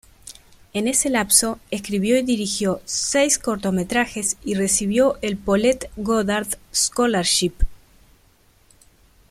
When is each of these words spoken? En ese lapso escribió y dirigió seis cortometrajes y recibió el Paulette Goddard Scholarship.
En 0.73 0.87
ese 0.87 1.11
lapso 1.11 1.59
escribió 1.69 2.17
y 2.17 2.23
dirigió 2.23 2.81
seis 2.85 3.37
cortometrajes 3.37 4.35
y 4.43 4.55
recibió 4.55 5.19
el 5.21 5.37
Paulette 5.37 5.91
Goddard 5.95 6.47
Scholarship. 6.73 7.53